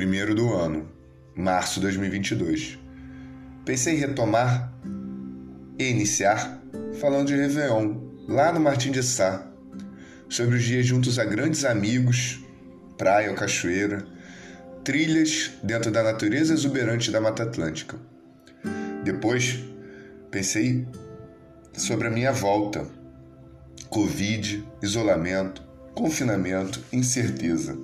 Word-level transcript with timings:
primeiro 0.00 0.34
do 0.34 0.54
ano, 0.54 0.88
março 1.36 1.74
de 1.74 1.80
2022. 1.82 2.78
Pensei 3.66 3.96
em 3.96 3.98
retomar 3.98 4.72
e 5.78 5.90
iniciar 5.90 6.58
falando 6.98 7.26
de 7.26 7.36
Réveillon, 7.36 8.00
lá 8.26 8.50
no 8.50 8.58
Martim 8.58 8.90
de 8.92 9.02
Sá, 9.02 9.46
sobre 10.26 10.56
os 10.56 10.62
dias 10.62 10.86
juntos 10.86 11.18
a 11.18 11.24
grandes 11.26 11.66
amigos, 11.66 12.42
praia 12.96 13.28
ou 13.28 13.36
cachoeira, 13.36 14.02
trilhas 14.82 15.50
dentro 15.62 15.90
da 15.90 16.02
natureza 16.02 16.54
exuberante 16.54 17.10
da 17.10 17.20
Mata 17.20 17.42
Atlântica. 17.42 17.98
Depois, 19.04 19.62
pensei 20.30 20.88
sobre 21.74 22.08
a 22.08 22.10
minha 22.10 22.32
volta, 22.32 22.86
Covid, 23.90 24.64
isolamento, 24.82 25.62
confinamento, 25.94 26.80
incerteza. 26.90 27.76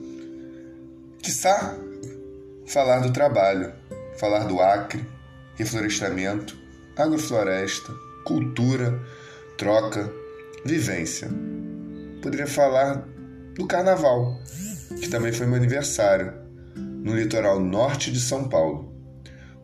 Quiçá 1.23 1.77
falar 2.67 3.01
do 3.01 3.13
trabalho, 3.13 3.73
falar 4.19 4.45
do 4.45 4.61
Acre, 4.61 5.05
reflorestamento, 5.55 6.57
agrofloresta, 6.97 7.93
cultura, 8.25 9.01
troca, 9.57 10.13
vivência. 10.65 11.29
Poderia 12.23 12.47
falar 12.47 13.07
do 13.55 13.67
carnaval, 13.67 14.41
que 15.01 15.09
também 15.09 15.33
foi 15.33 15.47
meu 15.47 15.57
aniversário, 15.57 16.33
no 16.75 17.15
litoral 17.15 17.61
norte 17.61 18.11
de 18.11 18.21
São 18.21 18.49
Paulo, 18.49 18.93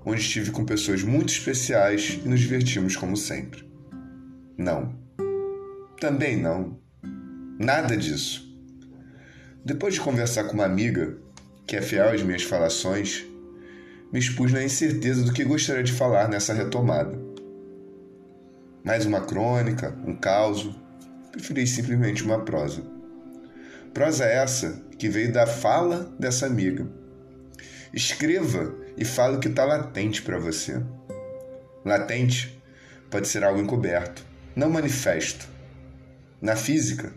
onde 0.05 0.20
estive 0.20 0.53
com 0.53 0.64
pessoas 0.64 1.03
muito 1.03 1.30
especiais 1.30 2.20
e 2.25 2.28
nos 2.28 2.41
divertimos 2.41 2.97
como 2.97 3.16
sempre. 3.16 3.69
Não. 4.56 4.95
Também 6.00 6.37
não. 6.37 6.78
Nada 7.59 7.97
disso. 7.97 8.48
Depois 9.64 9.95
de 9.95 10.00
conversar 10.00 10.44
com 10.44 10.55
uma 10.55 10.64
amiga, 10.64 11.16
que 11.66 11.77
é 11.77 11.82
fiel 11.82 12.10
às 12.10 12.22
minhas 12.22 12.42
falações, 12.42 13.24
me 14.12 14.18
expus 14.18 14.52
na 14.52 14.62
incerteza 14.62 15.24
do 15.24 15.32
que 15.32 15.44
gostaria 15.44 15.82
de 15.82 15.92
falar 15.92 16.28
nessa 16.28 16.52
retomada. 16.52 17.19
Mais 18.84 19.06
uma 19.06 19.20
crônica, 19.20 19.96
um 20.06 20.14
caos, 20.14 20.69
preferi 21.30 21.66
simplesmente 21.66 22.22
uma 22.22 22.44
prosa. 22.44 22.82
Prosa 23.94 24.24
essa 24.24 24.82
que 24.98 25.08
veio 25.08 25.32
da 25.32 25.46
fala 25.46 26.12
dessa 26.19 26.46
amiga. 26.46 26.86
Escreva 27.92 28.74
e 28.97 29.04
fale 29.04 29.36
o 29.36 29.41
que 29.41 29.48
está 29.48 29.64
latente 29.64 30.22
para 30.22 30.38
você. 30.38 30.82
Latente 31.84 32.60
pode 33.10 33.28
ser 33.28 33.44
algo 33.44 33.60
encoberto, 33.60 34.24
não 34.54 34.69
manifesto. 34.69 35.48
Na 36.41 36.56
física, 36.56 37.12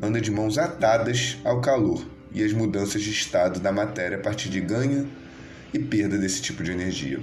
anda 0.00 0.20
de 0.20 0.30
mãos 0.30 0.56
atadas 0.56 1.38
ao 1.44 1.60
calor 1.60 2.06
e 2.34 2.42
as 2.42 2.52
mudanças 2.52 3.02
de 3.02 3.10
estado 3.10 3.60
da 3.60 3.72
matéria 3.72 4.18
a 4.18 4.20
partir 4.20 4.48
de 4.48 4.60
ganho 4.60 5.08
e 5.72 5.78
perda 5.78 6.18
desse 6.18 6.40
tipo 6.40 6.62
de 6.62 6.70
energia. 6.70 7.20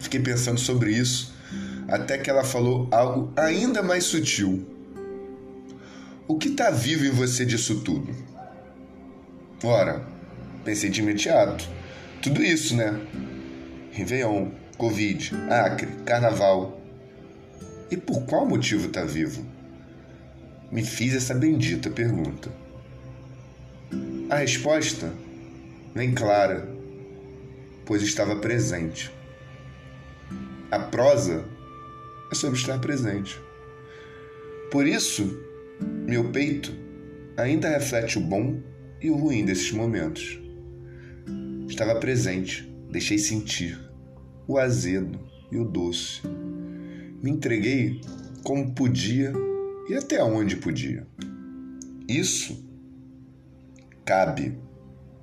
Fiquei 0.00 0.20
pensando 0.20 0.58
sobre 0.58 0.92
isso 0.92 1.34
até 1.88 2.18
que 2.18 2.30
ela 2.30 2.44
falou 2.44 2.88
algo 2.90 3.32
ainda 3.36 3.82
mais 3.82 4.04
sutil. 4.04 4.66
O 6.26 6.38
que 6.38 6.48
está 6.48 6.70
vivo 6.70 7.04
em 7.04 7.10
você 7.10 7.44
disso 7.44 7.80
tudo? 7.80 8.14
Ora, 9.62 10.06
pensei 10.64 10.90
de 10.90 11.00
imediato. 11.00 11.68
Tudo 12.22 12.42
isso, 12.42 12.74
né? 12.74 12.98
Réveillon, 13.92 14.50
Covid, 14.78 15.32
Acre, 15.50 15.88
Carnaval. 16.04 16.80
E 17.90 17.96
por 17.96 18.24
qual 18.24 18.46
motivo 18.46 18.88
está 18.88 19.04
vivo? 19.04 19.44
Me 20.72 20.82
fiz 20.82 21.14
essa 21.14 21.34
bendita 21.34 21.90
pergunta. 21.90 22.50
A 24.34 24.38
resposta 24.38 25.12
vem 25.94 26.12
clara, 26.12 26.68
pois 27.86 28.02
estava 28.02 28.34
presente. 28.34 29.08
A 30.72 30.80
prosa 30.80 31.44
é 32.32 32.34
sobre 32.34 32.58
estar 32.58 32.80
presente. 32.80 33.40
Por 34.72 34.88
isso, 34.88 35.40
meu 35.80 36.32
peito 36.32 36.72
ainda 37.36 37.68
reflete 37.68 38.18
o 38.18 38.20
bom 38.20 38.60
e 39.00 39.08
o 39.08 39.14
ruim 39.14 39.44
desses 39.44 39.70
momentos. 39.70 40.36
Estava 41.68 41.94
presente, 42.00 42.68
deixei 42.90 43.18
sentir 43.18 43.78
o 44.48 44.58
azedo 44.58 45.16
e 45.52 45.58
o 45.58 45.64
doce. 45.64 46.22
Me 47.22 47.30
entreguei 47.30 48.00
como 48.42 48.74
podia 48.74 49.32
e 49.88 49.94
até 49.94 50.20
onde 50.24 50.56
podia. 50.56 51.06
Isso 52.08 52.63
cabe 54.04 54.58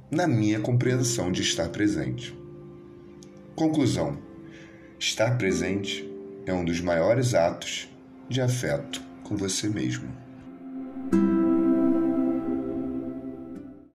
na 0.09 0.27
minha 0.27 0.59
compreensão 0.59 1.31
de 1.31 1.41
estar 1.41 1.69
presente. 1.69 2.35
Conclusão: 3.55 4.17
estar 4.99 5.37
presente 5.37 6.09
é 6.45 6.53
um 6.53 6.65
dos 6.65 6.81
maiores 6.81 7.33
atos 7.33 7.87
de 8.27 8.41
afeto 8.41 9.01
com 9.23 9.35
você 9.35 9.69
mesmo. 9.69 10.09